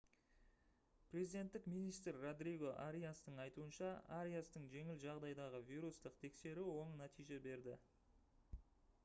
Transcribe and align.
президенттік 1.09 1.67
министр 1.73 2.15
родриго 2.23 2.71
ариастың 2.85 3.37
айтуынша 3.43 3.91
ариастың 4.21 4.67
жеңіл 4.73 4.99
жағдайдағы 5.05 5.61
вирустық 5.69 6.19
тексеруі 6.25 6.75
оң 6.87 6.99
нәтиже 7.05 7.41
берді 7.49 7.79